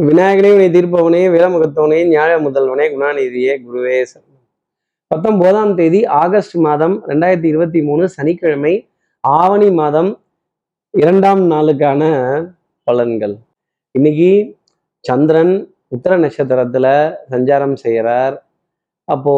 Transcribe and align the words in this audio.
விநாயகனே 0.00 0.50
உனை 0.54 0.68
தீர்ப்பவனே 0.68 1.18
வேலமுகத்தவனே 1.34 1.96
ஞாழ 2.12 2.30
முதல்வனே 2.44 2.84
குணாநிதியே 2.92 3.54
குருவே 3.64 3.96
சரணம். 4.12 4.44
பத்தொன்பதாம் 5.06 5.74
தேதி 5.74 6.04
ஆகஸ்ட் 6.06 6.54
மாதம் 6.54 7.08
ரெண்டாயிரத்தி 7.08 7.44
இருபத்தி 7.44 7.82
மூணு 7.82 8.08
சனிக்கிழமை 8.08 8.88
ஆவணி 9.20 9.70
மாதம் 9.70 10.22
இரண்டாம் 10.90 11.50
நாளுக்கான 11.50 12.02
பலன்கள். 12.86 13.36
இன்னைக்கு 13.90 14.56
சந்திரன் 15.00 15.74
உத்தர 15.88 16.18
நட்சத்திரத்துல 16.18 17.14
சஞ்சாரம் 17.30 17.74
செய்கிறார் 17.74 18.46
அப்போ 19.04 19.36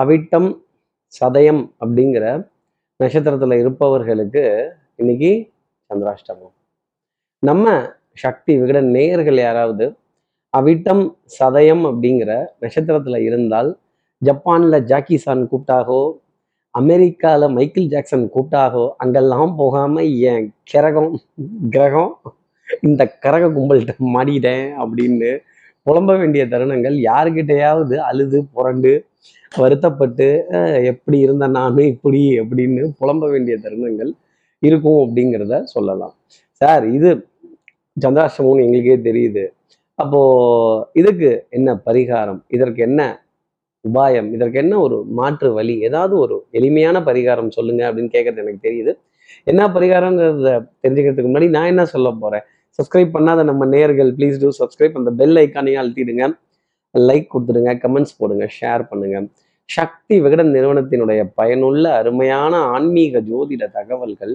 அவிட்டம் 0.00 0.60
சதயம் 1.20 1.62
அப்படிங்கிற 1.80 2.48
நட்சத்திரத்துல 3.04 3.58
இருப்பவர்களுக்கு 3.58 4.72
இன்னைக்கு 4.96 5.50
சந்திராஷ்டமம். 5.88 6.56
நம்ம 7.38 7.96
சக்தி 8.18 8.52
விகட 8.60 8.78
நேயர்கள் 8.94 9.38
யாராவது 9.40 9.86
அவிட்டம் 10.54 11.04
சதயம் 11.38 11.84
அப்படிங்கிற 11.90 12.32
நட்சத்திரத்தில் 12.62 13.24
இருந்தால் 13.28 13.70
ஜப்பானில் 14.22 14.84
ஜாக்கி 14.90 15.16
சான் 15.16 15.42
கூப்பிட்டாகோ 15.50 16.00
அமெரிக்காவில் 16.74 17.54
மைக்கேல் 17.56 17.92
ஜாக்சன் 17.92 18.24
கூப்பிட்டாகோ 18.34 18.84
அங்கெல்லாம் 19.02 19.52
போகாமல் 19.56 20.10
என் 20.30 20.46
கிரகம் 20.70 21.12
கிரகம் 21.74 22.12
இந்த 22.82 23.02
கரக 23.24 23.44
கும்பல்கிட்ட 23.48 23.94
மாடிட்டேன் 24.16 24.66
அப்படின்னு 24.82 25.30
புலம்ப 25.86 26.12
வேண்டிய 26.18 26.42
தருணங்கள் 26.52 26.96
யாருக்கிட்டையாவது 27.08 27.96
அழுது 28.08 28.38
புரண்டு 28.54 28.92
வருத்தப்பட்டு 29.52 30.26
எப்படி 30.90 31.18
இருந்த 31.26 31.44
நான் 31.56 31.78
இப்படி? 31.92 32.22
அப்படின்னு 32.40 32.82
புலம்ப 33.00 33.24
வேண்டிய 33.30 33.54
தருணங்கள் 33.64 34.10
இருக்கும் 34.62 35.00
அப்படிங்கிறத 35.04 35.56
சொல்லலாம். 35.74 36.14
சார் 36.60 36.84
இது 36.96 37.10
சந்திராஷ்டமம்னு 38.02 38.64
எங்களுக்கே 38.66 38.96
தெரியுது. 39.10 39.44
அப்போ 39.94 40.20
இதுக்கு 40.92 41.30
என்ன 41.50 41.68
பரிகாரம்? 41.86 42.40
இதற்கு 42.48 42.82
என்ன 42.88 43.00
உபாயம்? 43.84 44.28
இதற்கு 44.36 44.58
என்ன 44.58 44.74
ஒரு 44.80 44.96
மாற்று 45.18 45.48
வழி? 45.52 45.74
ஏதாவது 45.88 46.14
ஒரு 46.18 46.36
எளிமையான 46.50 47.00
பரிகாரம் 47.00 47.50
சொல்லுங்க 47.56 47.82
அப்படின்னு 47.88 48.14
கேட்கறது 48.16 48.42
எனக்கு 48.44 48.66
தெரியுது. 48.68 48.92
என்ன 49.44 49.62
பரிகாரங்கிறத 49.68 50.50
தெரிஞ்சுக்கிறதுக்கு 50.82 51.30
முன்னாடி 51.32 51.48
நான் 51.48 51.70
என்ன 51.72 51.84
சொல்ல 51.94 52.10
போறேன்? 52.22 52.44
சப்ஸ்கிரைப் 52.78 53.14
பண்ணாத 53.16 53.44
நம்ம 53.44 53.66
நேர்கள் 53.66 54.10
ப்ளீஸ் 54.18 54.36
டூ 54.42 54.50
சப்ஸ்கிரைப் 54.60 54.98
அந்த 55.00 55.10
பெல் 55.20 55.38
ஐக்கானையும் 55.44 55.80
அழுத்திடுங்க. 55.82 56.26
லைக் 56.94 57.26
கொடுத்துடுங்க 57.32 57.72
கமெண்ட்ஸ் 57.84 58.18
போடுங்க 58.18 58.44
ஷேர் 58.60 58.82
பண்ணுங்க. 58.90 59.18
சக்தி 59.68 60.20
விகடன் 60.20 60.52
நிறுவனத்தினுடைய 60.54 61.20
பயனுள்ள 61.34 61.84
அருமையான 62.00 62.56
ஆன்மீக 62.74 63.20
ஜோதிட 63.30 63.64
தகவல்கள் 63.78 64.34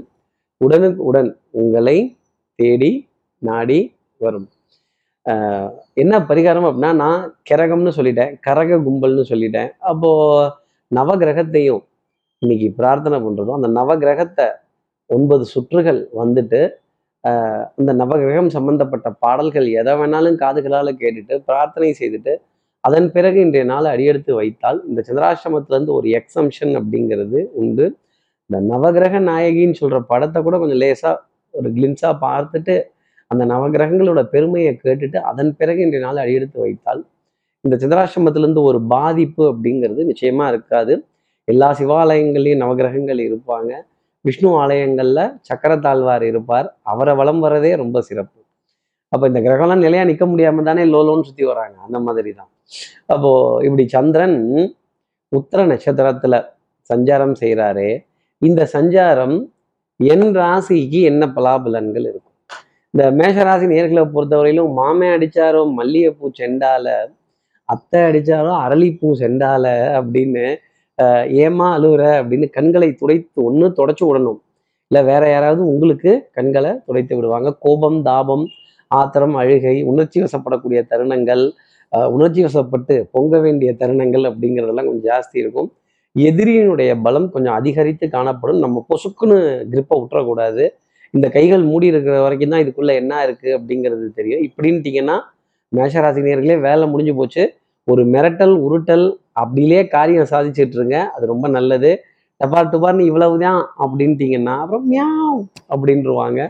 உடனுக்கு 0.61 1.01
உடன் 1.03 1.31
உங்களை 1.61 1.97
தேடி 2.59 2.91
நாடி 3.49 3.79
வரும். 4.21 4.47
என்ன 6.01 6.13
பரிகாரம் 6.29 6.67
அப்படின்னா 6.69 6.91
நான் 7.03 7.21
கிரகம்னு 7.49 7.91
சொல்லிட்டேன். 7.97 8.31
கரக 8.47 8.79
கும்பல்னு 8.85 9.25
சொல்லிட்டேன். 9.31 9.69
அப்போ 9.91 10.11
நவகிரகத்தையும் 10.91 11.83
இன்னைக்கு 12.41 12.67
பிரார்த்தனை 12.79 13.17
பண்ணுறதும் 13.25 13.57
அந்த 13.59 13.69
நவகிரகத்தை 13.79 14.47
ஒன்பது 15.09 15.43
சுற்றுகள் 15.53 15.99
வந்துட்டு 16.21 16.61
அந்த 17.79 17.91
நவகிரகம் 18.01 18.49
சம்பந்தப்பட்ட 18.55 19.07
பாடல்கள் 19.23 19.67
எதை 19.79 19.93
வேணாலும் 19.99 20.39
காதுகளால் 20.41 20.99
கேட்டுட்டு 21.01 21.35
பிரார்த்தனை 21.49 21.89
செய்துட்டு 21.99 22.33
அதன் 22.83 23.07
பிறகு 23.15 23.37
இன்றைய 23.45 23.65
நாள் 23.71 23.87
அடியெடுத்து 23.91 24.31
வைத்தால் 24.39 24.79
இந்த 24.89 24.99
சந்திராசிரமத்திலேருந்து 25.07 25.93
ஒரு 25.99 26.07
எக்ஸம்ஷன் 26.19 26.73
அப்படிங்கிறது 26.79 27.39
உண்டு. 27.61 27.85
இந்த 28.49 28.57
நவகிரக 28.71 29.19
நாயகின்னு 29.29 29.79
சொல்கிற 29.81 29.99
படத்தை 30.11 30.39
கூட 30.47 30.55
கொஞ்சம் 30.61 30.81
லேசாக 30.83 31.15
ஒரு 31.53 31.69
கிளிம்ஸா 31.77 32.11
பார்த்துட்டு 32.25 32.75
அந்த 33.33 33.43
நவகிரகங்களோட 33.53 34.21
பெருமையை 34.33 34.73
கேட்டுட்டு 34.83 35.19
அதன் 35.31 35.51
பிறகு 35.59 35.81
இன்றைய 35.85 36.03
நாள் 36.05 36.21
அடியெடுத்து 36.23 36.59
வைத்தால் 36.65 37.01
இந்த 37.65 37.75
சந்திராசிரமத்திலிருந்து 37.81 38.61
ஒரு 38.69 38.79
பாதிப்பு 38.93 39.43
அப்படிங்கிறது 39.51 40.01
நிச்சயமா 40.11 40.45
இருக்காது. 40.53 40.93
எல்லா 41.47 41.69
சிவாலயங்கள்லையும் 41.79 42.61
நவகிரகங்கள் 42.63 43.19
இருப்பாங்க. 43.27 43.71
விஷ்ணு 44.25 44.49
ஆலயங்கள்ல 44.63 45.19
சக்கரத்தாழ்வார் 45.49 46.25
இருப்பார். 46.31 46.67
அவரை 46.91 47.13
வலம் 47.19 47.41
வரதே 47.45 47.71
ரொம்ப 47.83 47.97
சிறப்பு. 48.09 48.39
அப்போ 49.13 49.25
இந்த 49.31 49.39
கிரகம்லாம் 49.45 49.83
நிலையா 49.85 50.03
நிற்க 50.09 50.25
முடியாம 50.31 50.63
தானே 50.69 50.83
லோலோன்னு 50.93 51.27
சுத்தி 51.29 51.43
வராங்க. 51.51 51.75
அந்த 51.87 51.97
மாதிரி 52.07 52.31
தான் 52.39 52.51
அப்போ 53.13 53.31
இப்படி 53.67 53.83
சந்திரன் 53.95 54.37
உத்தர 55.31 55.61
நட்சத்திரத்துல 55.71 56.35
சஞ்சாரம் 56.89 57.35
செய்கிறாரு 57.41 57.87
இந்த 58.41 58.61
சஞ்சாரம் 58.75 59.35
என் 59.99 60.27
ராசிக்கு 60.39 60.99
என்ன 61.11 61.23
பலாபலன்கள் 61.35 62.05
இருக்கும்? 62.11 62.32
இந்த 62.93 63.03
மேஷராசி 63.19 63.65
நேர்களை 63.71 64.01
பொறுத்தவரையிலும் 64.15 64.73
மாமே 64.79 65.07
அடிச்சாரோ 65.13 65.61
மல்லிகைப்பூ 65.77 66.27
செண்டால 66.39 66.87
அத்தை 67.69 67.99
அடிச்சாரோ 68.09 68.51
அரளிப்பூ 68.65 69.09
செண்டால 69.21 69.65
அப்படின்னு 69.99 70.43
ஏமா 71.43 71.67
அழுகுற 71.77 72.03
அப்படின்னு 72.19 72.47
கண்களை 72.57 72.89
துடைத்து 72.99 73.39
ஒன்று 73.47 73.67
தொடச்சு 73.79 74.03
விடணும். 74.07 74.37
இல்லை 74.91 75.01
வேற 75.09 75.23
யாராவது 75.31 75.61
உங்களுக்கு 75.71 76.11
கண்களை 76.37 76.71
துடைத்து 76.87 77.13
விடுவாங்க. 77.17 77.49
கோபம் 77.65 77.97
தாபம் 78.09 78.45
ஆத்திரம் 78.91 79.35
அழுகை 79.41 79.75
உணர்ச்சி 79.91 80.19
வசப்படக்கூடிய 80.25 80.81
தருணங்கள் 80.91 81.43
உணர்ச்சி 82.15 82.41
வசப்பட்டு 82.47 82.95
பொங்க 83.15 83.39
வேண்டிய 83.45 83.71
தருணங்கள் 83.81 84.25
அப்படிங்கிறதெல்லாம் 84.29 84.87
கொஞ்சம் 84.89 85.07
ஜாஸ்தி 85.11 85.37
இருக்கும். 85.43 85.69
எதிரியினுடைய 86.15 86.91
பலம் 87.05 87.27
கொஞ்சம் 87.33 87.57
அதிகரித்து 87.59 88.05
காணப்படும். 88.17 88.61
நம்ம 88.65 88.85
பொசுக்குன்னு 88.91 89.39
கிரிப்பை 89.73 89.97
விட்டுறக்கூடாது. 89.99 90.63
இந்த 91.13 91.27
கைகள் 91.35 91.63
மூடி 91.71 91.87
இருக்கிற 91.91 92.15
வரைக்கும் 92.25 92.53
தான் 92.53 92.63
இதுக்குள்ள 92.63 92.91
என்ன 93.01 93.21
இருக்கு 93.25 93.49
அப்படிங்கிறது 93.57 94.05
தெரியும். 94.19 94.41
இப்படின்ட்டீங்கன்னா 94.47 95.17
மேஷராசினியர்களே 95.71 96.55
வேலை 96.67 96.85
முடிஞ்சு 96.93 97.13
போச்சு. 97.19 97.43
ஒரு 97.87 98.01
மிரட்டல் 98.13 98.55
உருட்டல் 98.65 99.05
அப்படிலே 99.41 99.81
காரியம் 99.95 100.31
சாதிச்சுட்டு 100.33 100.77
இருங்க 100.79 100.97
அது 101.15 101.25
ரொம்ப 101.33 101.47
நல்லது. 101.57 101.91
டபார் 102.41 102.71
டுபார்னு 102.73 103.03
இவ்வளவுதான் 103.09 103.61
அப்படின்ட்டீங்கன்னா 103.83 104.55
அப்புறம் 104.63 104.85
மியாவ் 104.91 105.41
அப்படின்ருவாங்க. 105.73 106.41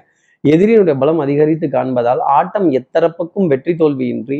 எதிரியினுடைய 0.43 0.95
பலம் 1.01 1.21
அதிகரித்து 1.25 1.67
காண்பதால் 1.75 2.21
ஆட்டம் 2.37 2.67
எத்தரப்புக்கும் 2.79 3.49
வெற்றி 3.51 3.73
தோல்வியின்றி 3.81 4.39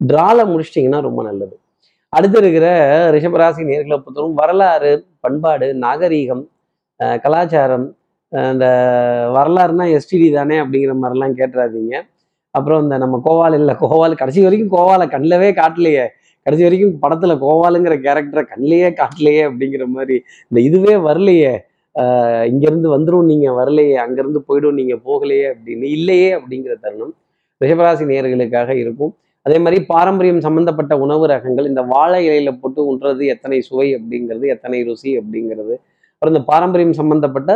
டிரால 0.00 0.38
முடிச்சிட்டிங்கன்னா 0.52 1.00
ரொம்ப 1.08 1.20
நல்லது. 1.28 1.54
அடுத்து 2.16 2.38
இருக்கிற 2.42 2.66
ரிஷபராசி 3.14 3.62
நேர்களை 3.70 3.96
பொறுத்தவரைக்கும் 3.98 4.40
வரலாறு 4.40 4.90
பண்பாடு 5.24 5.68
நாகரீகம் 5.84 6.44
கலாச்சாரம் 7.24 7.86
இந்த 8.52 8.66
வரலாறுனா 9.36 9.84
எஸ்டிடி 9.96 10.28
தானே 10.36 10.56
அப்படிங்கிற 10.62 10.94
மாதிரிலாம் 11.02 11.36
கேட்டுறாதீங்க. 11.40 11.94
அப்புறம் 12.54 12.80
இந்த 12.84 12.96
நம்ம 13.02 13.16
கோவால் 13.26 13.56
இல்லை 13.60 13.74
கோவால் 13.82 14.20
கடைசி 14.20 14.40
வரைக்கும் 14.46 14.74
கோவாலை 14.76 15.06
கண்ணிலவே 15.14 15.50
காட்டலையே. 15.60 16.04
கடைசி 16.46 16.64
வரைக்கும் 16.66 16.94
படத்தில் 17.04 17.40
கோவாலுங்கிற 17.44 17.94
கேரக்டரை 18.06 18.42
கண்ணிலேயே 18.52 18.88
காட்டலையே 19.00 19.42
அப்படிங்கிற 19.48 19.84
மாதிரி. 19.96 20.16
இந்த 20.48 20.58
இதுவே 20.68 20.94
வரலையே. 21.08 21.52
இங்கேருந்து 22.50 22.88
வந்துடும் 22.94 23.28
நீங்கள் 23.30 23.56
வரலையே 23.58 23.94
அங்கேருந்து 24.04 24.40
போயிடும் 24.48 24.78
நீங்கள் 24.80 25.02
போகலையே 25.08 25.46
அப்படின்னு. 25.52 25.86
இல்லையே 25.98 26.30
அப்படிங்கிற 26.38 26.74
தருணம் 26.84 27.14
ரிஷபராசி 27.60 28.04
நேயர்களுக்காக 28.10 28.70
இருக்கும். 28.82 29.12
அதே 29.46 29.58
மாதிரி 29.64 29.78
பாரம்பரியம் 29.92 30.42
சம்பந்தப்பட்ட 30.46 30.92
உணவு 31.04 31.24
ரகங்கள் 31.32 31.70
இந்த 31.72 31.82
வாழை 31.92 32.20
இலையில 32.28 32.50
போட்டு 32.62 32.80
உண்றது 32.92 33.24
எத்தனை 33.34 33.58
சுவை 33.68 33.88
அப்படிங்கிறது 33.98 34.46
எத்தனை 34.54 34.78
ருசி 34.88 35.10
அப்படிங்கிறது. 35.20 35.74
அப்புறம் 36.14 36.32
இந்த 36.34 36.42
பாரம்பரியம் 36.50 36.98
சம்பந்தப்பட்ட 37.00 37.52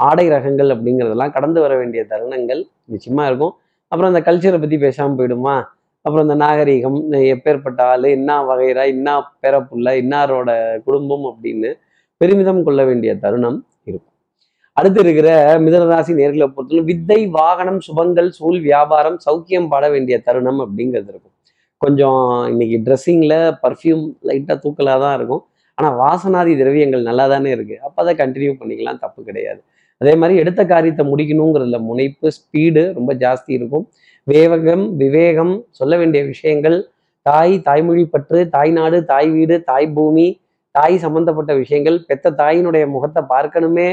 ஆடை 0.00 0.26
ரகங்கள் 0.34 0.70
அப்படிங்கிறதெல்லாம் 0.74 1.34
கடந்து 1.36 1.58
வர 1.64 1.72
வேண்டிய 1.80 2.00
தருணங்கள் 2.12 2.60
நிச்சயமா 2.92 3.24
இருக்கும். 3.30 3.54
அப்புறம் 3.92 4.10
அந்த 4.12 4.20
கல்ச்சரை 4.28 4.58
பத்தி 4.62 4.76
பேசாம 4.86 5.16
போயிடுமா? 5.18 5.56
அப்புறம் 6.06 6.24
இந்த 6.26 6.36
நாகரீகம் 6.42 6.98
எப்பேற்பட்ட 7.34 7.80
ஆள் 7.92 8.04
என்ன 8.16 8.32
வகைரா 8.48 8.82
என்ன 8.94 9.14
பேரப்புள்ள 9.42 9.94
இன்னாரோட 10.02 10.50
குடும்பம் 10.86 11.24
அப்படின்னு 11.30 11.70
பெருமிதம் 12.20 12.62
கொள்ள 12.66 12.80
வேண்டிய 12.88 13.12
தருணம் 13.24 13.58
இருக்கும். 13.88 14.12
அடுத்து 14.78 15.00
இருக்கிற 15.04 15.28
மிதனராசி 15.64 16.12
நேர்களை 16.20 16.46
பொறுத்தவரை 16.54 16.84
வித்தை 16.90 17.18
வாகனம் 17.38 17.80
சுபங்கள் 17.86 18.28
சூழ் 18.38 18.58
வியாபாரம் 18.68 19.18
சௌக்கியம் 19.26 19.68
பாட 19.72 19.84
வேண்டிய 19.94 20.16
தருணம் 20.26 20.60
அப்படிங்கிறது 20.64 21.10
இருக்கும். 21.12 21.34
கொஞ்சம் 21.84 22.20
இன்னைக்கு 22.52 22.76
ட்ரெஸ்ஸிங்கில் 22.86 23.38
பர்ஃப்யூம் 23.64 24.04
லைட்டாக 24.28 24.56
தூக்கலாக 24.64 24.98
தான் 25.04 25.16
இருக்கும். 25.18 25.42
ஆனால் 25.78 25.96
வாசனாதி 26.02 26.52
திரவியங்கள் 26.60 27.08
நல்லா 27.08 27.24
தானே 27.32 27.50
இருக்குது 27.56 27.82
அப்போ 27.86 27.98
அதை 28.04 28.12
கண்டினியூ 28.20 28.52
பண்ணிக்கலாம் 28.60 29.00
தப்பு 29.04 29.20
கிடையாது. 29.28 29.60
அதே 30.00 30.12
மாதிரி 30.20 30.34
எடுத்த 30.42 30.62
காரியத்தை 30.72 31.04
முடிக்கணுங்கிறதுல 31.10 31.78
முனைப்பு 31.90 32.28
ஸ்பீடு 32.38 32.82
ரொம்ப 32.98 33.10
ஜாஸ்தி 33.24 33.52
இருக்கும். 33.58 33.84
வேவகம் 34.26 34.84
விவேகம் 35.02 35.54
சொல்ல 35.78 35.92
வேண்டிய 36.00 36.22
விஷயங்கள் 36.32 36.76
தாய் 37.26 37.54
தாய்மொழி 37.68 38.02
பற்று 38.14 38.40
தாய் 38.56 38.72
நாடு 38.78 38.98
தாய் 39.12 39.30
வீடு 39.36 39.54
தாய் 39.70 39.88
பூமி 39.96 40.26
தாய் 40.74 40.96
சம்பந்தப்பட்ட 41.04 41.52
விஷயங்கள் 41.62 41.96
பெத்த 42.08 42.32
தாயினுடைய 42.40 42.84
முகத்தை 42.94 43.22
பார்க்கணுமே 43.34 43.88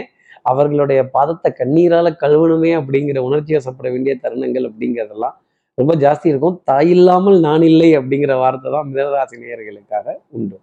அவர்களுடைய 0.52 1.02
பாதத்தை 1.16 1.50
கண்ணீரால 1.60 2.08
கழுவணுமே 2.24 2.72
அப்படிங்கிற 2.80 3.20
உணர்ச்சி 3.28 3.54
வசப்பட 3.58 3.88
வேண்டிய 3.94 4.14
தருணங்கள் 4.24 4.66
அப்படிங்கிறதெல்லாம் 4.70 5.36
ரொம்ப 5.78 5.94
ஜாஸ்தி 6.04 6.28
இருக்கும். 6.32 6.58
தாய் 6.70 6.92
இல்லாமல் 6.96 7.38
நான் 7.46 7.64
இல்லை 7.70 7.90
அப்படிங்கிற 8.00 8.34
வார்த்தை 8.42 8.70
தான் 8.76 8.88
மிதனராசி 8.90 9.38
நேயர்களுக்காக 9.44 10.08
உண்டு. 10.38 10.58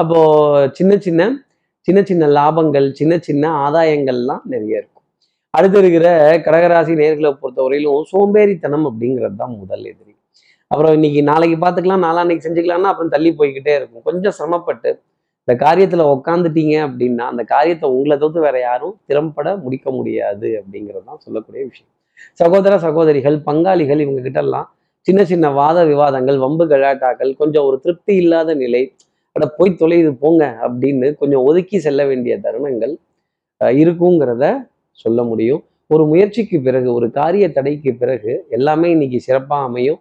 அப்போ 0.00 0.18
சின்ன 0.78 0.92
சின்ன 1.06 1.30
சின்ன 1.88 2.00
சின்ன 2.10 2.24
லாபங்கள் 2.38 2.86
சின்ன 2.98 3.12
சின்ன 3.28 3.44
ஆதாயங்கள்லாம் 3.64 4.42
நிறைய 4.52 4.80
இருக்கும். 4.80 5.04
அடுத்து 5.54 5.78
இருக்கிற 5.82 6.08
கடகராசி 6.46 6.92
நேர்களை 7.00 7.30
பொறுத்தவரையிலும் 7.40 8.04
சோம்பேறித்தனம் 8.10 8.86
அப்படிங்கிறது 8.90 9.36
தான் 9.42 9.54
முதல் 9.62 9.84
எதிரி. 9.90 10.14
அப்புறம் 10.70 10.94
இன்னைக்கு 10.98 11.22
நாளைக்கு 11.30 11.56
பார்த்துக்கலாம் 11.64 12.04
நாளான்னைக்கு 12.06 12.46
செஞ்சுக்கலாம்னா 12.46 12.90
அப்புறம் 12.92 13.14
தள்ளி 13.14 13.30
போய்கிட்டே 13.40 13.72
இருக்கும். 13.78 14.04
கொஞ்சம் 14.08 14.36
சிரமப்பட்டு 14.38 14.90
இந்த 15.48 15.54
காரியத்துல 15.64 16.02
உக்காந்துட்டீங்க 16.14 16.74
அப்படின்னா 16.86 17.24
அந்த 17.32 17.42
காரியத்தை 17.54 17.86
உங்களை 17.94 18.16
தவிர்த்து 18.16 18.46
வேற 18.46 18.56
யாரும் 18.68 18.94
திறம்பட 19.08 19.48
முடிக்க 19.64 19.86
முடியாது 19.98 20.48
அப்படிங்கிறது 20.60 21.04
தான் 21.10 21.22
சொல்லக்கூடிய 21.24 21.62
விஷயம். 21.70 21.90
சகோதர 22.40 22.74
சகோதரிகள் 22.86 23.36
பங்காளிகள் 23.48 24.02
இவங்க 24.04 24.20
கிட்டெல்லாம் 24.26 24.68
சின்ன 25.06 25.20
சின்ன 25.30 25.46
வாத 25.60 25.78
விவாதங்கள் 25.84 26.38
வம்பு 26.44 26.64
கலாட்டாக்கள் 26.72 27.32
கொஞ்சம் 27.40 27.66
ஒரு 27.68 27.76
திருப்தி 27.84 28.14
இல்லாத 28.22 28.54
நிலை 28.62 28.82
அட 29.36 29.44
போய் 29.58 29.78
தொலைது 29.80 30.10
போங்க 30.22 30.44
அப்படின்னு 30.64 31.08
கொஞ்சம் 31.20 31.44
ஒதுக்கி 31.48 31.78
செல்ல 31.86 32.00
வேண்டிய 32.06 32.34
தருணங்கள் 32.46 32.94
இருக்குங்கிறத 33.82 34.44
சொல்ல 35.04 35.20
முடியும். 35.22 35.60
ஒரு 35.90 36.04
முயற்சிக்கு 36.10 36.56
பிறகு 36.60 36.88
ஒரு 36.98 37.06
காரிய 37.10 37.46
தடைக்கு 37.52 37.90
பிறகு 38.02 38.32
எல்லாமே 38.56 38.88
இன்னைக்கு 38.90 39.18
சிறப்பாக 39.20 39.68
அமையும். 39.68 40.00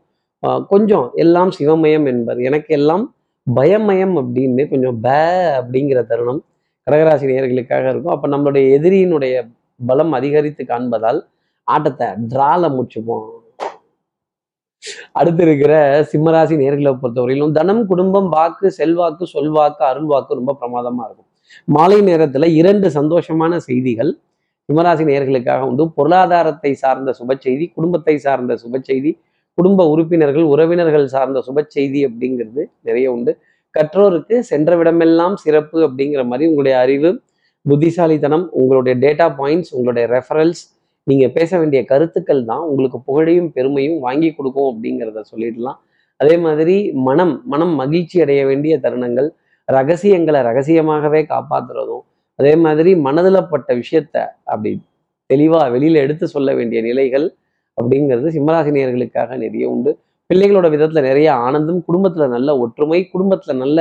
கொஞ்சம் 0.72 1.08
எல்லாம் 1.24 1.52
சிவமயம் 1.60 2.06
என்பர் 2.12 2.40
எனக்கு 2.50 2.72
எல்லாம் 2.80 3.04
பயமயம் 3.48 4.16
அப்படின்னு 4.22 4.64
கொஞ்சம் 4.74 4.98
பே 5.06 5.20
அப்படிங்கிற 5.60 6.00
தருணம் 6.12 6.42
கடகராசி 6.88 7.26
நேர்களுக்காக 7.32 7.86
இருக்கும். 7.92 8.14
அப்போ 8.16 8.28
நம்மளுடைய 8.34 8.66
எதிரியினுடைய 8.78 9.36
பலம் 9.80 10.14
அதிகரித்து 10.20 10.64
காண்பதால் 10.64 11.20
ஆட்டத்தை 11.68 12.08
ட்ரால 12.34 12.70
முடிச்சுப்போம் 12.76 13.28
அடுத்து 15.20 15.42
இருக்கிற 15.48 15.74
சிம்மராசி 16.12 16.56
நேர்களை 16.62 16.92
பொறுத்தவரையிலும் 17.02 17.56
தனம் 17.58 17.82
குடும்பம் 17.92 18.30
வாக்கு 18.36 18.68
செல்வாக்கு 18.80 19.26
சொல்வாக்கு 19.34 19.84
அருள்வாக்கு 19.92 20.38
ரொம்ப 20.40 20.56
பிரமாதமா 20.62 21.04
இருக்கும். 21.08 21.30
மாலை 21.68 22.00
நேரத்துல 22.10 22.48
இரண்டு 22.60 22.88
சந்தோஷமான 22.98 23.58
செய்திகள் 23.68 24.12
சிம்மராசி 24.70 25.04
நேர்களுக்காக 25.10 25.62
உண்டு. 25.70 25.86
பொருளாதாரத்தை 25.98 26.72
சார்ந்த 26.84 27.12
சுப 27.20 27.36
செய்தி 27.46 27.66
குடும்பத்தை 27.78 28.16
சார்ந்த 28.26 28.56
சுப 28.64 28.80
செய்தி 28.90 29.12
குடும்ப 29.58 29.86
உறுப்பினர்கள் 29.94 30.46
உறவினர்கள் 30.54 31.08
சார்ந்த 31.14 31.40
சுப 31.48 31.64
செய்தி 31.76 32.00
அப்படிங்கிறது 32.08 32.62
நிறைய 32.88 33.08
உண்டு. 33.16 33.32
கற்றோருக்கு 33.76 34.36
சென்ற 34.52 34.72
விடமெல்லாம் 34.80 35.36
சிறப்பு 35.44 35.78
அப்படிங்கிற 35.88 36.22
மாதிரி 36.30 36.46
உங்களுடைய 36.50 36.76
அறிவு 36.86 37.10
புத்திசாலித்தனம் 37.66 38.46
உங்களுடைய 38.60 38.94
டேட்டா 39.04 39.28
பாயிண்ட்ஸ் 39.40 39.72
உங்களுடைய 39.76 40.06
ரெஃபரல்ஸ் 40.14 40.62
நீங்க 41.08 41.26
பேச 41.38 41.52
வேண்டிய 41.60 41.82
கருத்துக்கள் 41.92 42.42
தான் 42.46 42.64
உங்களுக்கு 42.72 43.00
புகழையும் 43.08 43.50
பெருமையும் 43.56 44.00
வாங்கி 44.00 44.30
கொடுக்கும் 44.32 44.70
அப்படிங்கிறத 44.72 45.24
சொல்லிடலாம். 45.32 45.80
அதே 46.20 46.36
மாதிரி 46.46 46.76
மனம் 47.08 47.34
மனம் 47.46 47.74
மகிழ்ச்சி 47.82 48.18
அடைய 48.24 48.42
வேண்டிய 48.50 48.74
தருணங்கள் 48.84 49.30
ரகசியங்களை 49.68 50.40
ரகசியமாகவே 50.50 51.22
காப்பாத்துறதும் 51.34 52.04
அதே 52.40 52.54
மாதிரி 52.66 52.92
மனதில் 53.08 53.48
பட்ட 53.52 53.70
விஷயத்த 53.82 54.16
அப்படி 54.44 54.72
தெளிவாக 55.30 55.66
வெளியில் 55.74 56.00
எடுத்து 56.04 56.26
சொல்ல 56.28 56.50
வேண்டிய 56.54 56.80
நிலைகள் 56.82 57.26
அப்படிங்கிறது 57.78 58.30
சிம்மராசினியர்களுக்காக 58.36 59.36
நிறைய 59.44 59.66
உண்டு. 59.74 59.92
பிள்ளைகளோட 60.30 60.68
விதத்தில் 60.74 61.08
நிறைய 61.10 61.30
ஆனந்தம் 61.46 61.82
குடும்பத்தில் 61.88 62.34
நல்ல 62.36 62.50
ஒற்றுமை 62.64 63.00
குடும்பத்தில் 63.14 63.62
நல்ல 63.64 63.80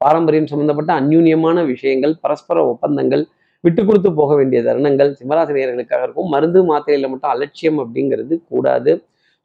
பாரம்பரியம் 0.00 0.50
சம்மந்தப்பட்ட 0.50 0.90
அந்யூன்யமான 1.00 1.64
விஷயங்கள் 1.64 2.14
பரஸ்பர 2.24 2.58
ஒப்பந்தங்கள் 2.66 3.24
விட்டு 3.64 3.82
கொடுத்து 3.82 4.10
போக 4.20 4.32
வேண்டிய 4.38 4.58
தருணங்கள் 4.66 5.10
சிம்மராசி 5.18 5.52
நேயர்களுக்காக 5.56 6.04
இருக்கும். 6.06 6.30
மருந்து 6.34 6.60
மாத்திரையில 6.70 7.08
மட்டும் 7.12 7.32
அலட்சியம் 7.34 7.80
அப்படிங்கிறது 7.82 8.34
கூடாது. 8.50 8.92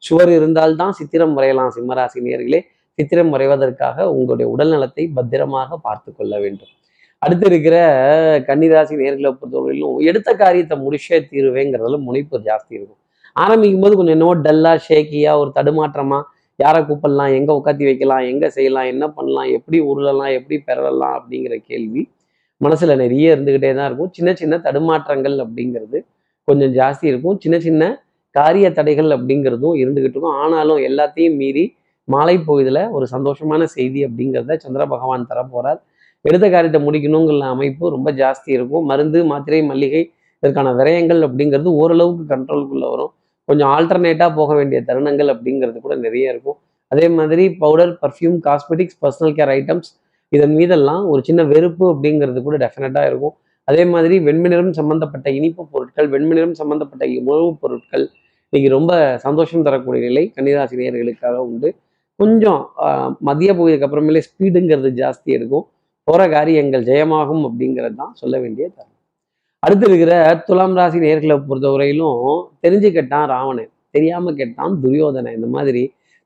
சுவர் 0.02 0.30
இருந்தால்தான் 0.38 0.94
சித்திரம் 0.98 1.34
வரையலாம் 1.38 1.74
சிம்மராசி 1.76 2.20
நேயர்களே 2.26 2.60
சித்திரம் 2.98 3.32
வரைவதற்காக 3.34 4.06
உங்களுடைய 4.16 4.46
உடல் 4.54 4.72
நலத்தை 4.74 5.04
பத்திரமாக 5.16 5.78
பார்த்து 5.86 6.10
கொள்ள 6.12 6.34
வேண்டும். 6.44 6.72
அடுத்து 7.22 7.46
இருக்கிற 7.50 7.76
கன்னிராசி 8.48 8.94
நேர்களை 9.02 9.30
பொறுத்தவரையிலும் 9.32 9.98
எடுத்த 10.10 10.30
காரியத்தை 10.42 10.76
முடிச்சே 10.84 11.18
தீருவேங்கிறதுல 11.30 11.98
முனைப்பு 12.06 12.38
ஜாஸ்தி 12.48 12.72
இருக்கும். 12.78 13.00
ஆரம்பிக்கும் 13.36 13.84
போது 13.84 13.94
கொஞ்சம் 13.98 14.16
என்னவோ 14.16 14.34
டல்லா 14.46 14.72
ஷேக்கியா 14.88 15.32
ஒரு 15.42 15.50
தடுமாற்றமா 15.58 16.18
யாரை 16.58 16.80
கூப்பிடலாம் 16.82 17.32
எங்க 17.38 17.50
உட்காத்தி 17.58 17.84
வைக்கலாம் 17.84 18.26
எங்க 18.32 18.46
செய்யலாம் 18.50 18.90
என்ன 18.92 19.04
பண்ணலாம் 19.08 19.48
எப்படி 19.56 19.78
உருளலாம் 19.90 20.34
எப்படி 20.38 20.56
பெறலாம் 20.68 21.16
அப்படிங்கிற 21.18 21.56
கேள்வி 21.70 22.02
மனசுல 22.64 22.94
நிறைய 23.02 23.34
இருந்துகிட்டே 23.34 23.70
தான் 23.78 23.88
இருக்கும். 23.90 24.10
சின்ன 24.16 24.30
சின்ன 24.40 24.56
தடுமாற்றங்கள் 24.66 25.36
அப்படிங்கிறது 25.44 25.98
கொஞ்சம் 26.48 26.72
ஜாஸ்தி 26.78 27.06
இருக்கும். 27.12 27.36
சின்ன 27.44 27.56
சின்ன 27.66 27.82
காரிய 28.34 28.66
தடைகள் 28.78 29.10
அப்படிங்கிறதும் 29.16 29.76
இருந்துகிட்டு 29.82 30.16
இருக்கும். 30.16 30.38
ஆனாலும் 30.44 30.80
எல்லாத்தையும் 30.88 31.36
மீறி 31.42 31.64
மாலை 32.08 32.36
பொழுதுல 32.48 32.78
ஒரு 32.96 33.06
சந்தோஷமான 33.12 33.62
செய்தி 33.76 34.00
அப்படிங்கிறத 34.06 34.56
சந்திர 34.64 34.82
பகவான் 34.94 35.28
தர 35.30 35.40
போகிறார் 35.52 35.80
எடுத்த 36.24 36.46
காரியத்தை 36.50 36.80
முடிக்கணுங்கிற 36.86 37.46
அமைப்பு 37.54 37.90
ரொம்ப 37.96 38.08
ஜாஸ்தி 38.20 38.50
இருக்கும். 38.56 38.84
மருந்து 38.90 39.18
மாத்திரை 39.30 39.60
மல்லிகை 39.70 40.02
இதற்கான 40.42 40.72
விரயங்கள் 40.78 41.20
அப்படிங்கிறது 41.26 41.70
ஓரளவுக்கு 41.80 42.24
கண்ட்ரோலுக்குள்ள 42.32 42.86
வரும். 42.92 43.12
கொஞ்சம் 43.48 43.70
ஆல்டர்னேட்டாக 43.74 44.30
போக 44.38 44.50
வேண்டிய 44.58 44.78
தருணங்கள் 44.88 45.30
அப்படிங்கிறது 45.34 45.78
கூட 45.84 45.94
நிறைய 46.06 46.32
இருக்கும். 46.32 46.58
அதே 46.92 47.06
மாதிரி 47.18 47.44
powder 47.62 47.92
perfume 48.02 48.36
cosmetics 48.46 48.98
personal 49.04 49.34
care 49.38 49.52
items 49.58 49.88
இதன் 50.36 50.54
மீதெல்லாம் 50.58 51.02
ஒரு 51.12 51.20
சின்ன 51.28 51.40
வெறுப்பு 51.52 51.84
அப்படிங்கிறது 51.92 52.40
கூட 52.46 52.56
டெஃபினட்டாக 52.64 53.10
இருக்கும். 53.10 53.34
அதே 53.68 53.84
மாதிரி 53.94 54.16
வெண்மை 54.28 54.50
சம்பந்தப்பட்ட 54.80 55.28
இனிப்பு 55.38 55.62
பொருட்கள் 55.74 56.08
வெண்மை 56.14 56.44
சம்பந்தப்பட்ட 56.62 57.04
உணவுப் 57.20 57.60
பொருட்கள் 57.62 58.06
இன்னைக்கு 58.52 58.68
ரொம்ப 58.76 58.92
சந்தோஷம் 59.24 59.64
தரக்கூடிய 59.66 60.00
நிலை 60.08 60.22
கன்னிராசி 60.36 60.74
நேயர்களுக்காக 60.80 61.36
உண்டு. 61.50 61.68
கொஞ்சம் 62.20 62.60
மதிய 63.28 63.50
பகுதிக்கு 63.56 63.86
அப்புறமேலே 63.86 64.20
ஸ்பீடுங்கிறது 64.28 64.90
ஜாஸ்தி 65.00 65.30
இருக்கும். 65.38 65.64
போகிற 66.08 66.22
காரியங்கள் 66.34 66.84
ஜெயமாகும் 66.90 67.42
அப்படிங்கிறது 67.48 67.96
தான் 68.02 68.12
சொல்ல 68.20 68.34
வேண்டிய 68.42 68.64
தருணம். 68.68 68.92
அடுத்து 69.62 69.86
இருக்கிற 69.90 70.12
துலாம் 70.48 70.76
ராசி 70.78 70.98
நேர்களை 71.04 71.36
பொறுத்தவரையிலும் 71.48 72.20
தெரிஞ்சு 72.64 72.88
கெட்டான் 72.96 73.26
ராவணன். 73.32 73.70
தெரியாமல் 73.96 74.38
கெட்டான் 74.40 74.74
துரியோதனை 74.84 75.30
இந்த 75.38 75.48
மாதிரி 75.56 75.82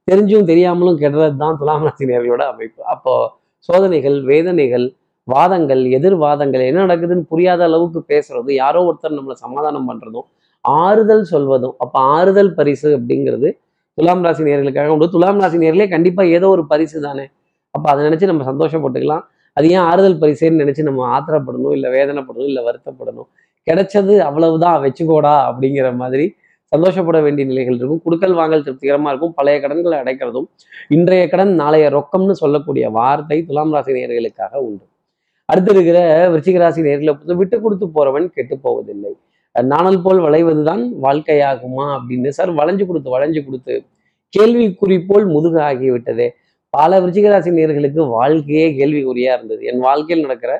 தெரிஞ்சும் 0.08 0.48
தெரியாமலும் 0.50 1.00
கெடுறது 1.02 1.36
தான் 1.44 1.58
துலாம் 1.60 1.84
ராசி 1.86 2.04
நேர்களோட 2.10 2.44
அமைப்பு. 2.52 2.80
அப்போது 2.94 3.28
சோதனைகள் 3.68 4.18
வேதனைகள் 4.22 4.86
வாதங்கள் 5.28 5.82
எதிர்வாதங்கள் 5.96 6.62
என்ன 6.68 6.84
நடக்குதுன்னு 6.86 7.24
புரியாத 7.28 7.64
அளவுக்கு 7.64 8.00
பேசுறதும் 8.08 8.56
யாரோ 8.62 8.80
ஒருத்தர் 8.88 9.16
நம்மளை 9.18 9.36
சமாதானம் 9.44 9.88
பண்றதும் 9.90 10.26
ஆறுதல் 10.64 11.24
சொல்வதும் 11.24 11.74
அப்ப 11.78 11.96
ஆறுதல் 12.16 12.54
பரிசு 12.54 12.88
அப்படிங்கிறது 12.98 13.48
துலாம் 13.98 14.24
ராசி 14.24 14.42
நேர்களுக்காக 14.42 14.86
உண்டு. 14.86 15.06
துலாம் 15.08 15.40
ராசி 15.40 15.58
நேர்களே 15.58 15.86
கண்டிப்பா 15.88 16.22
ஏதோ 16.36 16.48
ஒரு 16.48 16.62
பரிசு 16.66 16.98
தானே. 17.00 17.24
அப்ப 17.74 17.86
அதை 17.90 18.00
நினைச்சு 18.06 18.30
நம்ம 18.30 18.44
சந்தோஷப்பட்டுக்கலாம். 18.50 19.24
அது 19.56 19.66
ஏன் 19.68 19.84
ஆறுதல் 19.90 20.18
பரிசுன்னு 20.22 20.60
நினைச்சு 20.62 20.82
நம்ம 20.82 21.06
ஆத்திரப்படணும் 21.16 21.74
இல்லை 21.76 21.88
வேதனைப்படணும் 21.90 22.50
இல்லை 22.50 22.62
வருத்தப்படணும். 22.68 23.28
கிடைச்சது 23.66 24.14
அவ்வளவுதான் 24.28 24.78
வச்சுக்கோடா 24.84 25.34
அப்படிங்கிற 25.48 25.88
மாதிரி 25.96 26.26
சந்தோஷப்பட 26.72 27.18
வேண்டிய 27.20 27.44
நிலைகள் 27.50 27.76
இருக்கும். 27.78 28.02
குடுக்கல் 28.04 28.36
வாங்கல் 28.40 28.64
திருப்திகரமாக 28.66 29.12
இருக்கும். 29.12 29.34
பழைய 29.38 29.56
கடன்களை 29.62 29.96
அடைக்கிறதும் 30.02 30.46
இன்றைய 30.96 31.24
கடன் 31.28 31.52
நாளைய 31.62 31.86
ரொக்கம்னு 31.96 32.36
சொல்லக்கூடிய 32.42 32.84
வார்த்தை 32.98 33.38
துலாம் 33.48 33.72
ராசி 33.76 33.96
நேர்களுக்காக 33.96 34.54
உண்டு. 34.68 34.84
அடுத்து 35.48 35.72
இருக்கிற 35.74 35.98
விருச்சிக 36.32 36.58
ராசி 36.62 36.80
நேர்களை 36.88 37.12
பொறுத்து 37.14 37.36
விட்டு 37.40 37.56
கொடுத்து 37.60 37.86
போறவன் 37.96 38.26
கெட்டு 38.36 38.56
போவதில்லை. 38.66 39.12
நாணல் 39.54 40.02
போல் 40.02 40.20
வளைவதுதான் 40.26 40.82
வாழ்க்கையாகுமா 41.06 41.86
அப்படின்னு 41.96 42.30
சார் 42.36 42.52
வளைஞ்சு 42.60 42.84
கொடுத்து 42.86 43.14
வளைஞ்சு 43.16 43.40
கொடுத்து 43.46 43.74
கேள்விக்குறி 44.34 44.96
போல் 45.08 45.26
முதுகு 45.34 45.58
ஆகிவிட்டதே. 45.68 46.28
பல 46.74 47.00
விருச்சிகராசி 47.00 47.50
நேர்களுக்கு 47.58 48.02
வாழ்க்கையே 48.18 48.66
கேள்விக்குறியா 48.78 49.30
இருந்தது. 49.38 49.62
என் 49.70 49.82
வாழ்க்கையில் 49.86 50.24
நடக்கிற 50.26 50.52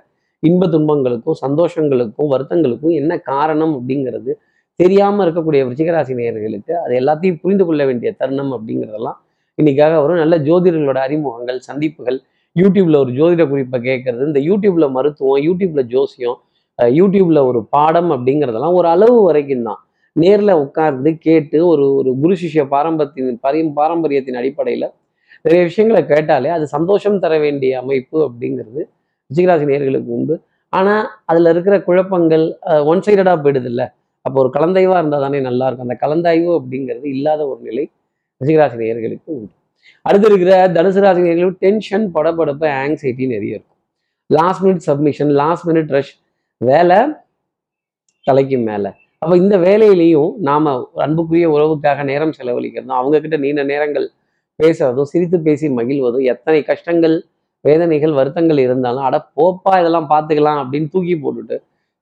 இன்ப 0.42 0.66
துன்பங்களுக்கும் 0.66 1.38
சந்தோஷங்களுக்கும் 1.44 2.30
வருத்தங்களுக்கும் 2.34 2.94
என்ன 3.00 3.12
காரணம் 3.32 3.74
அப்படிங்கிறது 3.78 4.32
தெரியாமல் 4.80 5.26
இருக்கக்கூடிய 5.26 5.60
விருச்சிகராசி 5.68 6.12
நேயர்களுக்கு 6.20 6.72
அது 6.84 6.94
எல்லாத்தையும் 7.00 7.40
புரிந்து 7.42 7.64
கொள்ள 7.64 7.82
வேண்டிய 7.88 8.10
தருணம் 8.20 8.52
அப்படிங்கிறதெல்லாம் 8.52 9.18
இன்னைக்காக 9.58 9.94
வரும். 10.02 10.20
நல்ல 10.22 10.34
ஜோதிடர்களோட 10.38 10.98
அறிமுகங்கள் 11.06 11.58
சந்திப்புகள் 11.68 12.18
யூடியூப்ல 12.56 12.96
ஒரு 13.02 13.10
ஜோதிட 13.12 13.42
குறிப்பை 13.48 13.78
கேட்கறது 13.80 14.22
இந்த 14.28 14.40
யூடியூப்ல 14.50 14.90
மருத்துவம் 14.90 15.42
யூடியூப்ல 15.48 15.82
ஜோசியம் 15.94 16.38
யூடியூப்ல 16.98 17.40
ஒரு 17.46 17.60
பாடம் 17.74 18.10
அப்படிங்கிறதெல்லாம் 18.10 18.76
ஒரு 18.78 18.88
அளவு 18.88 19.16
வரைக்கும் 19.22 19.62
தான். 19.62 19.80
நேரில் 20.16 20.52
உட்கார்ந்து 20.64 21.10
கேட்டு 21.26 21.58
ஒரு 21.66 21.84
ஒரு 21.94 22.10
குரு 22.20 22.34
சிஷ்ய 22.42 22.62
பாரம்பரியத்தின் 22.74 23.38
பரி- 23.42 23.72
பாரம்பரியத்தின் 23.80 24.38
அடிப்படையில் 24.40 24.86
நிறைய 25.44 25.64
விஷயங்களை 25.68 26.02
கேட்டாலே 26.06 26.48
அது 26.56 26.64
சந்தோஷம் 26.76 27.20
தர 27.24 27.34
வேண்டிய 27.38 27.78
அமைப்பு 27.82 28.18
அப்படிங்கிறது 28.28 28.82
விஜயராசி 29.30 29.66
நேர்களுக்கு 29.72 30.10
உண்டு. 30.18 30.34
ஆனால் 30.72 31.04
அதில் 31.24 31.48
இருக்கிற 31.52 31.76
குழப்பங்கள் 31.88 32.44
ஒன் 32.90 33.04
சைடடாக 33.06 33.38
போயிடுது 33.44 33.70
இல்லை. 33.72 33.86
அப்போ 34.26 34.36
ஒரு 34.42 34.50
கலந்தாய்வா 34.56 34.96
இருந்தா 35.00 35.18
தானே 35.24 35.38
நல்லா 35.48 35.66
இருக்கும். 35.68 35.86
அந்த 35.88 35.96
கலந்தாய்வு 36.04 36.50
அப்படிங்கிறது 36.58 37.06
இல்லாத 37.16 37.40
ஒரு 37.52 37.60
நிலை 37.68 37.84
ரிச்சிகராசி 38.40 38.76
நேயர்களுக்கு 38.82 39.30
உண்டு. 39.36 39.52
அடுத்து 40.06 40.26
இருக்கிற 40.30 40.52
தனுசு 40.76 41.00
ராசி 41.04 41.20
நேயர்களுக்கு 41.26 41.62
டென்ஷன் 41.66 42.06
படப்படப்பு 42.16 42.66
ஆங்ஸைட்டி 42.82 43.26
நிறைய 43.34 43.58
இருக்கும். 43.58 43.78
Last 44.30 44.62
minute 44.64 44.84
submission 44.88 45.32
last 45.42 45.66
minute 45.70 45.92
rush 45.96 46.14
வேலை 46.60 46.98
தலைக்கு 48.26 48.58
மேல. 48.68 48.86
அப்போ 49.22 49.34
இந்த 49.42 49.56
வேலையிலையும் 49.66 50.30
நாம 50.48 50.72
அன்புக்குரிய 51.04 51.46
உறவுக்காக 51.54 52.04
நேரம் 52.10 52.36
செலவழிக்கிறதும் 52.38 52.98
அவங்க 53.00 53.16
கிட்ட 53.20 53.36
நீண்ட 53.44 53.62
நேரங்கள் 53.72 54.06
பேசுறதும் 54.58 55.10
சிரித்து 55.12 55.38
பேசி 55.48 55.66
மகிழ்வதும் 55.78 56.26
எத்தனை 56.32 56.60
கஷ்டங்கள் 56.70 57.16
வேதனைகள் 57.64 58.14
வருத்தங்கள் 58.18 58.60
இருந்தாலும் 58.66 59.06
அட 59.08 59.16
போப்பா 59.38 59.72
இதெல்லாம் 59.80 60.08
பார்த்துக்கலாம் 60.12 60.60
அப்படின்னு 60.62 60.88
தூக்கி 60.94 61.14
போட்டுட்டு 61.16 61.56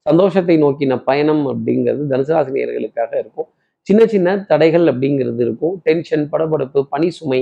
சந்தோஷத்தை 0.08 0.56
நோக்கின 0.64 0.98
பயணம் 1.08 1.44
அப்படிங்கிறது 1.52 2.02
தனுசுராசினியர்களுக்காக 2.12 3.12
இருக்கும். 3.22 3.48
சின்ன 3.86 4.02
சின்ன 4.12 4.36
தடைகள் 4.50 4.86
அப்படிங்கிறது 4.92 5.40
இருக்கும். 5.46 5.74
டென்ஷன் 5.86 6.24
படபடப்பு 6.32 6.80
பனி 6.92 7.08
சுமை 7.18 7.40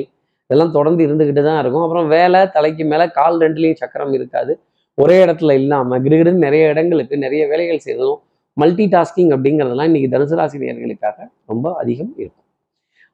இதெல்லாம் 0.50 0.72
தொடர்ந்து 0.76 1.02
இருந்துக்கிட்டு 1.06 1.42
தான் 1.48 1.60
இருக்கும். 1.62 1.84
அப்புறம் 1.86 2.08
வேலை 2.16 2.40
தலைக்கு 2.56 2.84
மேலே 2.92 3.06
கால் 3.18 3.38
ரெண்டுலேயும் 3.44 3.80
சக்கரம் 3.82 4.12
இருக்காது. 4.18 4.52
ஒரே 4.98 5.16
இடத்துல 5.24 5.54
இல்லாமல் 5.60 6.02
கிடுகிடுன்னு 6.04 6.44
நிறைய 6.46 6.64
இடங்களுக்கு 6.72 7.16
நிறைய 7.24 7.42
வேலைகள் 7.52 7.84
செய்யறதும் 7.84 8.20
மல்டி 8.56 8.84
டாஸ்கிங் 8.94 9.32
அப்படிங்கிறதெல்லாம் 9.36 9.88
இன்னைக்கு 9.90 10.10
தனுசு 10.12 10.36
ராசி 10.38 10.58
நேர்களுக்காக 10.62 11.16
ரொம்ப 11.50 11.66
அதிகம் 11.82 12.12
இருக்கும். 12.20 12.44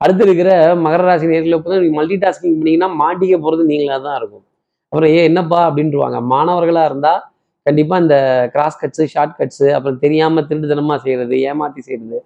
அடுத்து 0.01 0.23
இருக்கிற 0.27 0.51
மகர 0.85 1.03
ராசி 1.09 1.27
நேர்களை 1.33 1.57
இப்போ 1.59 1.73
நீங்கள் 1.75 1.99
மல்டி 2.01 2.17
டாஸ்கிங் 2.25 2.57
பண்ணிங்கன்னா 2.61 2.89
மாட்டிக்க 3.03 3.35
போகிறது 3.45 3.65
நீங்களாக 3.73 4.01
தான் 4.07 4.17
இருக்கும். 4.21 4.45
அப்புறம் 4.93 5.13
ஏன் 5.17 5.27
என்னப்பா? 5.31 5.61
அப்படின்ட்டுருவாங்க 5.69 6.19
மாணவர்களாக 6.33 6.91
இருந்தால் 6.91 7.21
கண்டிப்பாக 7.67 8.03
இந்த 8.05 8.17
கிராஸ் 8.55 8.81
கட்ஸு 8.83 9.05
ஷார்ட் 9.15 9.37
கட்ஸு 9.41 9.67
அப்புறம் 9.77 9.99
தெரியாமல் 10.05 10.47
திருடுதனமாக 10.51 10.99
செய்கிறது 11.05 11.37
ஏமாற்றி 11.51 11.83
செய்கிறது 11.89 12.19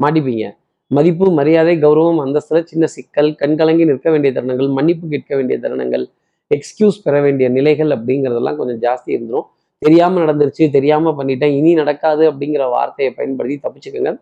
மாட்டிப்பீங்க. 0.00 0.46
மதிப்பு 0.90 1.26
மரியாதை 1.38 1.74
கௌரவம் 1.84 2.20
அந்தஸ்தில் 2.24 2.66
சின்ன 2.70 2.84
சிக்கல் 2.94 3.30
கண்கலங்கி 3.40 3.84
நிற்க 3.90 4.08
வேண்டிய 4.14 4.30
தருணங்கள் 4.36 4.70
மன்னிப்பு 4.78 5.06
கேட்க 5.14 5.32
வேண்டிய 5.38 5.56
தருணங்கள் 5.64 6.04
எக்ஸ்கியூஸ் 6.50 6.98
பெற 7.06 7.14
வேண்டிய 7.26 7.46
நிலைகள் 7.56 7.90
அப்படிங்கிறதெல்லாம் 7.96 8.58
கொஞ்சம் 8.60 8.80
ஜாஸ்தி 8.84 9.10
இருந்துடும் 9.16 9.46
தெரியாமல் 9.82 10.22
நடந்துருச்சு 10.24 10.64
தெரியாமல் 10.76 11.16
பண்ணிட்டேன் 11.18 11.52
இனி 11.58 11.72
நடக்காது 11.80 12.22
அப்படிங்கிற 12.30 12.62
வார்த்தையை 12.76 13.10
பயன்படுத்தி 13.18 13.56
தப்பிச்சுக்கோங்க. 13.64 14.12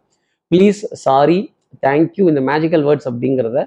ப்ளீஸ் 0.50 0.80
சாரி 1.04 1.38
தேங்க்யூ 1.86 2.24
இந்த 2.32 2.42
மேஜிக்கல் 2.50 2.84
வேர்ட்ஸ் 2.88 3.08
அப்படிங்கிறத 3.10 3.60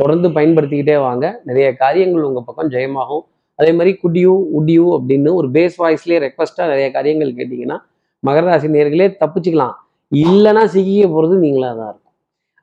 தொடர்ந்து 0.00 0.28
பயன்படுத்திக்கிட்டே 0.36 0.96
வாங்க. 1.06 1.24
நிறைய 1.48 1.68
காரியங்கள் 1.82 2.26
உங்கள் 2.28 2.46
பக்கம் 2.48 2.70
ஜெயமாகும். 2.74 3.24
அதே 3.60 3.70
மாதிரி 3.78 3.92
குடியூ 4.02 4.32
உடியூ 4.58 4.84
அப்படின்னு 4.96 5.30
ஒரு 5.38 5.48
பேஸ் 5.56 5.78
வாய்ஸ்லேயே 5.82 6.20
ரெக்வஸ்ட்டாக 6.26 6.68
நிறைய 6.72 6.88
காரியங்கள் 6.96 7.32
கேட்டிங்கன்னா 7.38 7.78
மகர 8.22 8.44
ராசி 8.50 8.68
நேர்களே 8.76 9.08
தப்பிச்சுக்கலாம். 9.22 9.74
இல்லைன்னா 10.12 10.62
சிக்கிக்க 10.74 11.06
போகிறது 11.14 11.34
நீங்களாக 11.44 11.74
தான் 11.80 11.90
இருக்கும். 11.92 12.14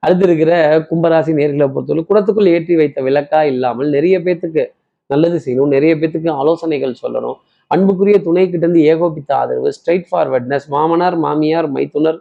அடுத்து 0.04 0.26
இருக்கிற 0.28 0.52
கும்பராசி 0.90 1.32
நேர்களை 1.40 1.68
பொறுத்தவரை 1.76 2.04
குடத்துக்குள் 2.10 2.50
ஏற்றி 2.56 2.74
வைத்த 2.82 3.02
விளக்கா 3.08 3.40
இல்லாமல் 3.52 3.90
நிறைய 3.96 4.16
பேத்துக்கு 4.26 4.64
நல்லது 5.10 5.38
செய்யணும். 5.46 5.72
நிறைய 5.76 5.94
பேத்துக்கு 6.00 6.30
ஆலோசனைகள் 6.42 6.96
சொல்லணும். 7.04 7.38
அன்புக்குரிய 7.72 8.18
துணை 8.28 8.44
கிட்டேருந்து 8.52 8.82
ஏகோபித்த 8.92 9.32
ஆதரவு 9.42 9.70
ஸ்ட்ரைட் 9.78 10.08
ஃபார்வர்ட்னஸ் 10.10 10.68
மாமனார் 10.74 11.18
மாமியார் 11.26 11.70
மைத்துனர் 11.78 12.20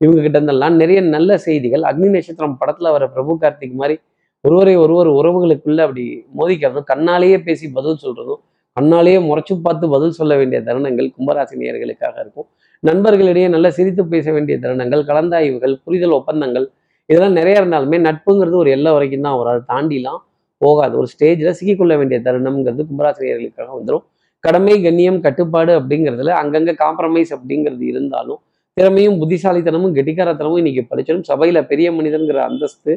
இவங்க 0.00 0.20
கிட்ட 0.24 0.36
இருந்தெல்லாம் 0.38 0.76
நிறைய 0.82 1.00
நல்ல 1.16 1.30
செய்திகள். 1.46 1.84
அக்னி 1.90 2.08
நட்சத்திரம் 2.16 2.56
படத்துல 2.60 2.90
வர 2.96 3.04
பிரபு 3.14 3.32
கார்த்திக் 3.42 3.78
மாதிரி 3.82 3.96
ஒருவரை 4.44 4.74
ஒருவர் 4.82 5.08
உறவுகளுக்குள்ள 5.18 5.80
அப்படி 5.86 6.04
மோதிக்கிறதும் 6.38 6.88
கண்ணாலேயே 6.90 7.38
பேசி 7.46 7.66
பதில் 7.78 8.02
சொல்றதும் 8.04 8.40
கண்ணாலேயே 8.76 9.18
முறைச்சு 9.28 9.54
பார்த்து 9.62 9.86
பதில் 9.94 10.16
சொல்ல 10.18 10.32
வேண்டிய 10.36 10.58
தருணங்கள் 10.68 11.08
கும்பராசி 11.16 11.54
நேயர்களுக்காக 11.60 12.16
இருக்கும். 12.24 12.46
நண்பர்களிடையே 12.82 13.48
நல்ல 13.54 13.68
சிரித்து 13.70 14.02
பேச 14.12 14.26
வேண்டிய 14.32 14.56
தருணங்கள் 14.64 15.02
கலந்தாய்வுகள் 15.10 15.74
புரிதல் 15.84 16.14
ஒப்பந்தங்கள் 16.18 16.66
இதெல்லாம் 17.08 17.36
நிறைய 17.40 17.60
இருந்தாலுமே 17.60 17.98
நட்புங்கிறது 18.06 18.56
ஒரு 18.62 18.70
எல்லை 18.76 18.90
வரைக்கும் 18.92 19.26
தான் 19.26 19.36
வரும். 19.38 19.52
அதை 19.54 19.62
தாண்டிலாம் 19.72 20.20
போகாது. 20.60 20.94
ஒரு 21.00 21.08
ஸ்டேஜில் 21.14 21.56
சிக்கிக்கொள்ள 21.58 21.94
வேண்டிய 21.96 22.18
தருணம்ங்கிறது 22.26 22.84
கும்பராசினியர்களுக்காக 22.90 23.70
வந்துடும் 23.78 24.04
கடமை 24.44 24.74
கண்ணியம் 24.86 25.20
கட்டுப்பாடு 25.20 25.72
அப்படிங்கிறதுல 25.78 26.34
அங்கங்கே 26.42 26.74
காம்ப்ரமைஸ் 26.82 27.32
அப்படிங்கிறது 27.36 27.84
இருந்தாலும் 27.92 28.40
திறமையும் 28.76 29.16
புத்திசாலித்தனமும் 29.20 29.94
கெட்டிக்காரத்தனமும் 29.96 30.60
இன்னைக்கு 30.62 30.82
படிச்சிடும் 30.90 31.26
சபையில் 31.30 31.66
பெரிய 31.66 31.88
மனிதன்கிற 31.92 32.38
அந்தஸ்து 32.42 32.92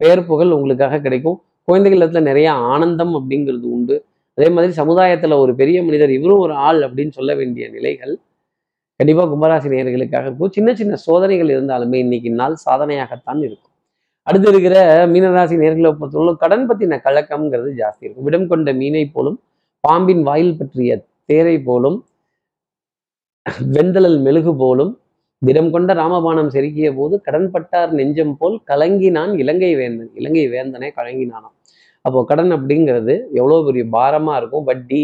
பெயர் 0.00 0.26
புகழ் 0.26 0.54
உங்களுக்காக 0.56 1.00
கிடைக்கும். 1.00 1.38
குழந்தைகள் 1.68 2.02
இடத்துல 2.02 2.20
நிறைய 2.20 2.48
ஆனந்தம் 2.72 3.12
அப்படிங்கிறது 3.14 3.66
உண்டு. 3.76 3.96
அதே 4.38 4.48
மாதிரி 4.50 4.72
சமுதாயத்தில் 4.72 5.40
ஒரு 5.42 5.52
பெரிய 5.54 5.78
மனிதர் 5.82 6.10
இவரும் 6.10 6.38
ஒரு 6.38 6.54
ஆள் 6.68 6.80
அப்படின்னு 6.82 7.12
சொல்ல 7.12 7.34
வேண்டிய 7.34 7.64
நிலைகள் 7.70 8.14
கண்டிப்பாக 9.00 9.28
கும்பராசி 9.32 9.68
நேர்களுக்காக 9.72 10.26
இருக்கும். 10.28 10.50
சின்ன 10.50 10.70
சின்ன 10.74 10.96
சோதனைகள் 10.96 11.50
இருந்தாலுமே 11.54 11.94
இன்னைக்கு 11.94 12.30
நாள் 12.30 12.56
சாதனையாகத்தான் 12.70 13.40
இருக்கும். 13.48 13.72
அடுத்து 14.26 14.48
இருக்கிற 14.48 15.06
மீனராசி 15.06 15.54
நேர்களை 15.62 15.90
பொறுத்தவரை 15.92 16.34
கடன் 16.38 16.66
பற்றின 16.70 16.98
கலக்கம்ங்கிறது 17.04 17.70
ஜாஸ்தி 17.80 18.02
இருக்கும். 18.06 18.24
விடம் 18.24 18.48
கொண்ட 18.48 18.72
மீனை 18.72 19.04
போலும் 19.06 19.38
பாம்பின் 19.80 20.22
வாயில் 20.22 20.58
பற்றிய 20.58 21.06
தேரை 21.24 21.60
போலும் 21.60 21.98
வெந்தலல் 23.72 24.20
மெழுகு 24.20 24.52
போலும் 24.56 24.92
திடம் 25.46 25.70
கொண்ட 25.74 25.90
ராமபானம் 26.00 26.50
செருக்கிய 26.54 26.88
போது 26.96 27.14
கடன்பட்டார் 27.26 27.92
நெஞ்சம் 27.98 28.34
போல் 28.40 28.56
கலங்கினான் 28.70 29.32
இலங்கை 29.42 29.70
வேந்தன். 29.80 30.10
இலங்கை 30.20 30.44
வேந்தனே 30.54 30.88
கலங்கினானாம். 30.98 31.54
அப்போ 32.04 32.18
கடன் 32.30 32.52
அப்படிங்கிறது 32.56 33.14
எவ்வளோ 33.38 33.56
பெரிய 33.68 33.84
பாரமா 33.96 34.34
இருக்கும். 34.40 34.66
வட்டி 34.70 35.02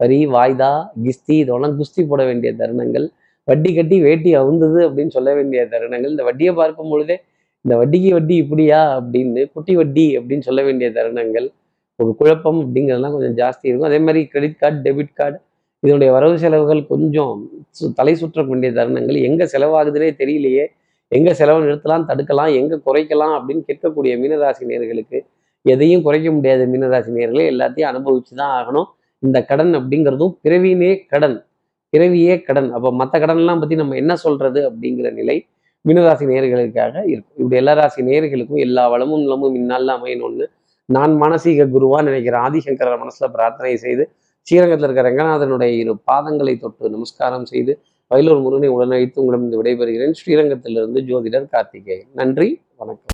வரி 0.00 0.18
வாய்தா 0.34 0.72
கிஸ்தி 1.04 1.36
இதெல்லாம் 1.44 1.76
குஸ்தி 1.78 2.02
போட 2.10 2.22
வேண்டிய 2.30 2.50
தருணங்கள். 2.60 3.06
வட்டி 3.48 3.70
கட்டி 3.74 3.96
வேட்டி 4.08 4.30
அவுந்தது 4.40 4.78
அப்படின்னு 4.88 5.12
சொல்ல 5.16 5.30
வேண்டிய 5.38 5.60
தருணங்கள். 5.74 6.12
இந்த 6.14 6.24
வட்டியை 6.28 6.52
பார்க்கும் 6.60 6.92
பொழுதே 6.92 7.16
இந்த 7.64 7.74
வட்டிக்கு 7.80 8.10
வட்டி 8.16 8.34
இப்படியா 8.42 8.80
அப்படின்னு 8.98 9.42
குட்டி 9.54 9.74
வட்டி 9.80 10.06
அப்படின்னு 10.18 10.46
சொல்ல 10.48 10.60
வேண்டிய 10.68 10.88
தருணங்கள். 10.98 11.46
ஒரு 12.00 12.10
குழப்பம் 12.20 12.58
அப்படிங்கிறதுலாம் 12.62 13.14
கொஞ்சம் 13.16 13.36
ஜாஸ்தி 13.42 13.66
இருக்கும். 13.70 13.90
அதே 13.90 14.00
மாதிரி 14.06 14.20
கிரெடிட் 14.32 14.58
கார்டு 14.62 14.78
டெபிட் 14.86 15.14
கார்டு 15.20 15.38
இதனுடைய 15.86 16.12
வரவு 16.12 16.38
செலவுகள் 16.38 16.86
கொஞ்சம் 16.86 17.48
சு- 17.62 17.92
தலை 17.94 18.14
சுற்ற 18.14 18.42
வேண்டிய 18.42 18.72
தருணங்கள். 18.72 19.22
எங்கே 19.22 19.44
செலவாகுதுன்னே 19.44 20.10
தெரியலையே. 20.18 20.66
எங்க 21.08 21.34
செலவு 21.34 21.64
நிறுத்தலாம் 21.64 22.04
தடுக்கலாம் 22.08 22.54
எங்கே 22.54 22.74
குறைக்கலாம் 22.74 23.40
அப்படின்னு 23.40 23.62
கேட்கக்கூடிய 23.66 24.18
மீனராசி 24.18 24.60
நேர்களுக்கு 24.60 25.20
எதையும் 25.62 26.02
குறைக்க 26.02 26.30
முடியாத 26.30 26.66
மீனராசி 26.66 27.12
நேர்களே 27.14 27.50
எல்லாத்தையும் 27.50 27.94
அனுபவிச்சு 27.94 28.34
தான் 28.34 28.66
ஆகணும். 28.66 28.84
இந்த 29.18 29.44
கடன் 29.44 29.74
அப்படிங்கிறதும் 29.74 30.36
பிறவினே 30.42 31.06
கடன் 31.08 31.44
பிறவியே 31.96 32.42
கடன். 32.42 32.72
அப்போ 32.72 32.92
மற்ற 32.92 33.18
கடன்லாம் 33.18 33.58
பற்றி 33.58 33.74
நம்ம 33.74 33.94
என்ன 33.94 34.16
சொல்றது 34.16 34.70
அப்படிங்கிற 34.70 35.12
நிலை 35.12 35.46
மீனராசி 35.88 36.24
நேர்களுக்காக 36.24 37.08
இருக்கும். 37.08 37.36
இப்படி 37.36 37.56
எல்லா 37.56 37.72
ராசி 37.72 38.02
நேயர்களுக்கும் 38.02 38.58
எல்லா 38.58 38.88
வளமும் 38.88 39.20
நிலமும் 39.20 39.54
இந்நாளில் 39.54 39.88
அமையணும்னு 39.88 40.46
நான் 40.84 41.20
மானசீக 41.20 41.68
குருவா 41.68 42.02
நினைக்கிற 42.02 42.38
ஆதிசங்கர 42.38 42.98
மனசில் 42.98 43.30
பிரார்த்தனை 43.30 43.76
செய்து 43.76 44.10
ஸ்ரீரங்கத்தில் 44.48 44.90
இருக்கிற 44.90 45.10
ரங்கநாதனுடைய 45.10 45.78
இரு 45.78 45.96
பாதங்களை 46.06 46.58
தொட்டு 46.58 46.90
நமஸ்காரம் 46.90 47.44
செய்து 47.44 47.80
வயலூர் 48.10 48.40
முருகனை 48.40 48.68
உடனழைத்து 48.68 49.18
உங்களிடம் 49.18 49.64
விடைபெறுகிறேன். 49.64 50.12
ஸ்ரீரங்கத்திலிருந்து 50.12 51.00
ஜோதிடர் 51.08 51.48
கார்த்திகேயன். 51.48 52.06
நன்றி 52.14 52.60
வணக்கம். 52.76 53.04